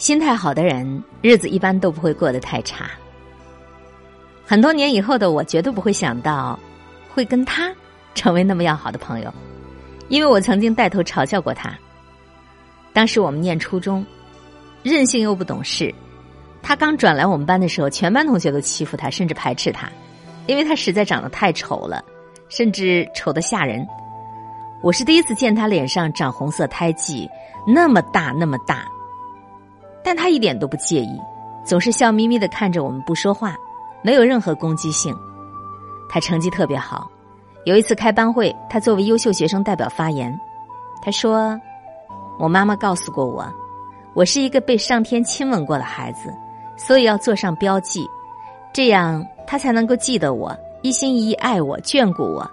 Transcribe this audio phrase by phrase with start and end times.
[0.00, 2.90] 心态好的人，日子一般都不会过得太差。
[4.46, 6.58] 很多年以后的我，绝对不会想到
[7.12, 7.70] 会跟他
[8.14, 9.30] 成为那么要好的朋友，
[10.08, 11.78] 因为我曾经带头嘲笑过他。
[12.94, 14.02] 当时我们念初中，
[14.82, 15.94] 任性又不懂事。
[16.62, 19.86] 他刚转来我们班的时候，全班同学都欺负他，甚至排斥他，
[20.46, 22.02] 因为他实在长得太丑了，
[22.48, 23.86] 甚至丑得吓人。
[24.82, 27.28] 我是第一次见他脸上长红色胎记，
[27.66, 28.88] 那么大那么大，
[30.02, 31.20] 但他一点都不介意，
[31.64, 33.56] 总是笑眯眯的看着我们不说话，
[34.02, 35.14] 没有任何攻击性。
[36.08, 37.08] 他成绩特别好，
[37.64, 40.36] 有一次开班会，他作为优秀学生代表发言，
[41.02, 41.58] 他说
[42.38, 43.46] ：“我妈妈告诉过我，
[44.14, 46.32] 我是一个被上天亲吻过的孩子。”
[46.76, 48.08] 所以要做上标记，
[48.72, 52.50] 这样他才能够记得我，一心一意爱我，眷顾我。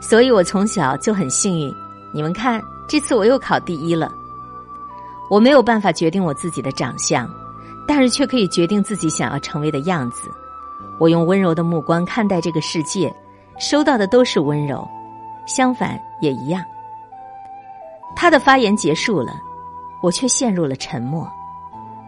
[0.00, 1.74] 所以我从小就很幸运。
[2.14, 4.08] 你们看，这次我又考第一了。
[5.28, 7.28] 我没有办法决定我自己的长相，
[7.86, 10.30] 但是却可以决定自己想要成为的样子。
[10.98, 13.14] 我用温柔的目光看待这个世界，
[13.58, 14.86] 收到的都是温柔，
[15.46, 16.64] 相反也一样。
[18.14, 19.34] 他的发言结束了，
[20.02, 21.30] 我却陷入了沉默。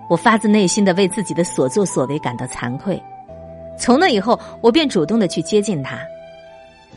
[0.09, 3.03] 我发自内心的为自己的所作所为感到惭愧，
[3.79, 5.99] 从那以后，我便主动的去接近他。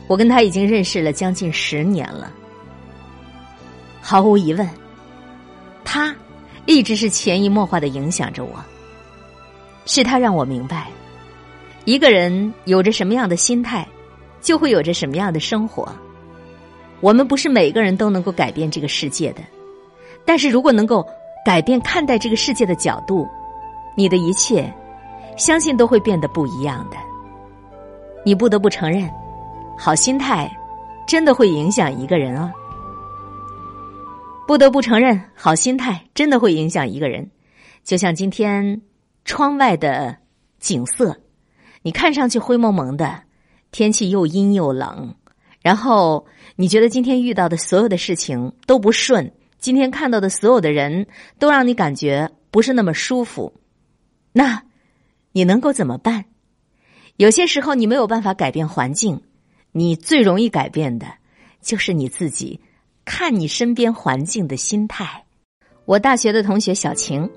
[0.08, 2.32] 我跟他已经认识了将近十年了，
[4.00, 4.66] 毫无疑问，
[5.92, 6.16] 他
[6.64, 8.52] 一直是潜移默化的影响着我。
[9.84, 10.86] 是他让我明白，
[11.84, 13.86] 一个人有着什么样的心态，
[14.40, 15.86] 就会有着什么样的生活。
[17.02, 19.42] 我们不是每个人都能够改变这个世界的，
[20.24, 21.06] 但是如果能够。
[21.44, 23.28] 改变看待这个世界的角度，
[23.96, 24.72] 你的一切，
[25.36, 26.96] 相信都会变得不一样的。
[28.24, 29.10] 你不得不承认，
[29.76, 30.48] 好心态
[31.04, 32.48] 真的会影响一个人哦。
[34.52, 37.30] 不得不承认，好心态真的会影响一个人。
[37.84, 38.82] 就像今天
[39.24, 40.18] 窗外的
[40.58, 41.22] 景色，
[41.80, 43.22] 你看上去灰蒙蒙的，
[43.70, 45.16] 天气又阴又冷，
[45.62, 49.32] 然后你觉得今天遇到的所有的事情都不顺。
[49.58, 51.06] 今天看到的所有的人
[51.38, 53.54] 都让你感觉不是那么舒服，
[54.32, 54.64] 那
[55.32, 56.26] 你能够怎么办？
[57.16, 59.22] 有些时候你没有办法改变环境，
[59.70, 61.06] 你最容易改变的
[61.62, 62.60] 就是你自己
[63.04, 65.24] 看你身边环境的心态。
[65.84, 67.28] 我大学的同学小晴，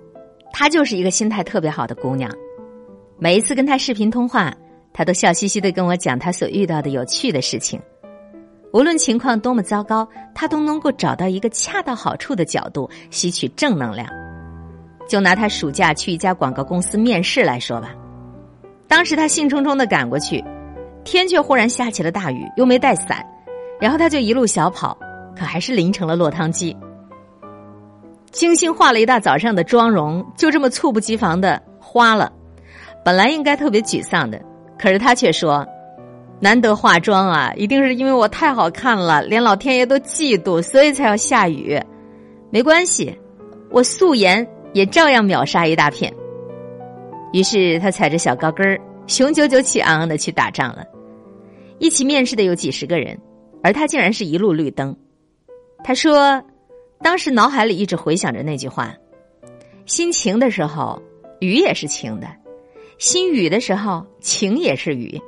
[0.51, 2.31] 她就是一个心态特别好的姑娘。
[3.17, 4.53] 每一次跟她视频通话，
[4.93, 7.81] 她都笑嘻嘻的跟我讲她所遇到的有趣的事情。
[8.71, 14.05] 无论情况多么糟糕，他都能够找到一个恰到好处的角度吸取正能量。
[15.07, 17.95] 就拿他暑假去一家广告公司面试来说吧，
[18.85, 20.43] 当时他兴冲冲的赶过去，
[21.05, 23.25] 天却忽然下起了大雨，又没带伞，
[23.79, 24.97] 然后他就一路小跑，
[25.35, 26.75] 可还是淋成了落汤鸡。
[28.31, 32.31] 精心化了一大早上的妆容，就这么猝不及防的花了。
[33.03, 34.41] 本来应该特别沮丧的，
[34.77, 35.65] 可是他却说。
[36.41, 41.81] 难得化妆啊，一定是因为我太好看了，连老天爷都嫉妒，所以才要下雨。
[42.49, 43.17] 没关系，
[43.71, 46.13] 我素颜也照样秒杀一大片。
[47.31, 50.83] 于是他踩着小高跟儿，雄赳赳气昂昂的去打仗了。
[51.79, 53.17] 一起面试的有几十个人，
[53.63, 54.95] 而他竟然是一路绿灯。
[55.87, 56.43] 他说，
[57.03, 58.91] 当时脑海里一直回想着那句话：
[59.85, 60.99] 心晴的时候，
[61.39, 62.25] 雨也是晴的；
[62.97, 65.21] 心雨的时候，晴也是雨。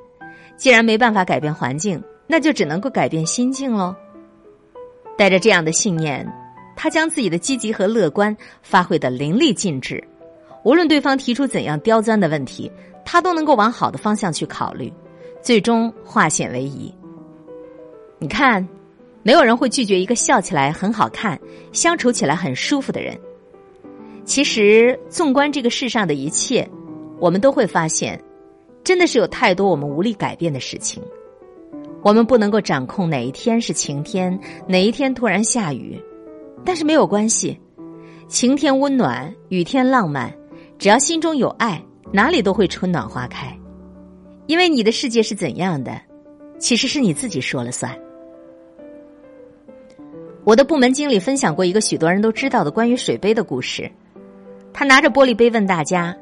[0.56, 3.96] 既然没办法改变环境，那就只能够改变心境喽。
[5.16, 6.28] 带着这样的信念，
[6.75, 10.03] 他将自己的积极和乐观发挥的淋漓尽致。
[10.63, 12.72] 无论对方提出怎样刁钻的问题，
[13.06, 14.91] 他都能够往好的方向去考虑，
[15.40, 16.91] 最终化险为夷。
[18.17, 18.67] 你看，
[19.27, 21.38] 没有人会拒绝一个笑起来很好看、
[21.73, 23.19] 相处起来很舒服的人。
[24.23, 26.65] 其实，纵观这个世上的一切，
[27.19, 28.17] 我们都会发现。
[28.85, 31.03] 真的是有太多我们无力改变的事情，
[32.01, 36.01] 我们不能够掌控哪一天是晴天，哪一天突然下雨，
[36.63, 37.59] 但是没有关系，
[38.29, 40.33] 晴天温暖，雨天浪漫，
[40.79, 43.53] 只要心中有爱，哪里都会春暖花开。
[44.46, 45.99] 因为你的世界是怎样的，
[46.59, 47.93] 其实是你自己说了算。
[50.47, 53.91] 我的部门经理分享过一个许多人都知道的关于水杯的故事，
[54.72, 56.16] 他拿着玻璃杯问大家：“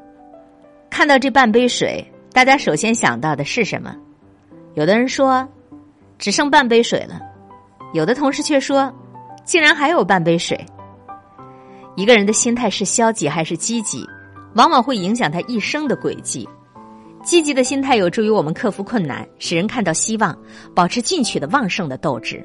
[0.90, 3.94] 看到这半杯水。”大家首先想到的是什么？
[4.74, 5.46] 有的人说
[6.18, 7.20] 只剩半杯水了，
[7.94, 8.92] 有的同事却说
[9.44, 10.58] 竟然还有半杯水。
[11.94, 14.04] 一个人的心态是消极还是积极，
[14.56, 16.48] 往往会影响他一生的轨迹。
[17.22, 20.36] 积极的心态有助于我们克服困难，使人看到希望，
[20.74, 22.38] 保持进取的旺盛的斗志；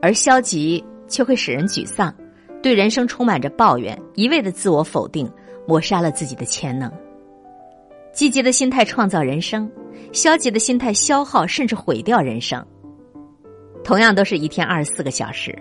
[0.00, 2.14] 而消极却会使人沮丧，
[2.62, 5.30] 对人生充满着抱怨，一味的自我否定，
[5.66, 6.90] 抹杀了自己的潜能。
[8.12, 9.70] 积极的心态创造人生，
[10.12, 12.64] 消极的心态消耗甚至毁掉人生。
[13.82, 15.56] 同样都是一天二十四个小时，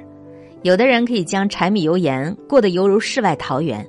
[0.61, 3.85] 有的人可以将柴米油盐过得犹如世外桃源，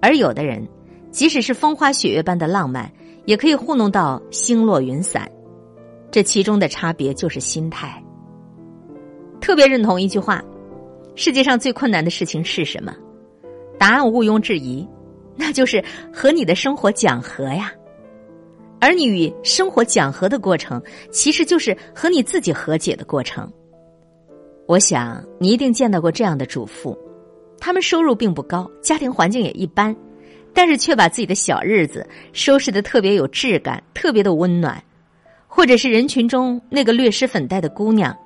[0.00, 0.66] 而有的人，
[1.10, 2.90] 即使是风花雪月般的浪漫，
[3.26, 5.30] 也可以糊弄到星落云散。
[6.10, 8.02] 这其中的差别就是心态。
[9.40, 10.42] 特别认同一句话：
[11.20, 12.96] 世界上最困难的事情是什么？
[13.78, 14.88] 答案毋庸置疑，
[15.36, 17.70] 那就是和你的生活讲和呀。
[18.80, 20.82] 而你与生活讲和的过程，
[21.12, 23.52] 其实就是和你自己和解的过程。
[24.66, 26.96] 我想你一定见到过这样的主妇，
[27.58, 29.94] 他们收入并不高，家庭环境也一般，
[30.54, 34.82] 但是却把自己的小日子收拾的特别有质感，特别的温暖。
[35.46, 38.16] 或者是人群中那个略施粉黛的姑娘，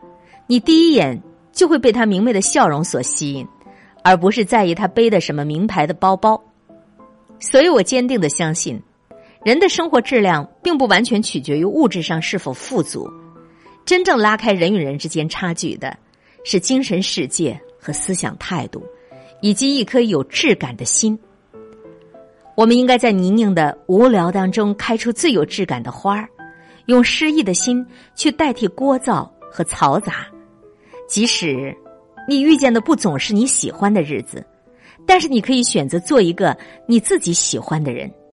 [0.47, 1.21] 你第一眼
[1.55, 3.47] 就会被他明媚的笑容所吸引，
[4.03, 6.43] 而不是在意他背的什么名牌的包包。
[7.39, 8.81] 所以我坚定的相信。
[9.45, 13.07] 人的生活质量并不完全取决于物质上是否富足，
[13.85, 15.95] 真正拉开人与人之间差距的，
[16.45, 18.83] 是精神世界和思想态度，
[19.43, 21.19] 以及一颗有质感的心。
[22.57, 26.27] 我们应该在泥泞的无聊当中开出最有质感的花儿，
[26.87, 30.27] 用诗意的心去代替聒噪和嘈杂。
[31.09, 31.75] 即使
[32.29, 34.45] 你遇见的不总是你喜欢的日子，
[35.07, 36.57] 但是你可以选择做一个
[36.87, 38.11] 你自己喜欢的人。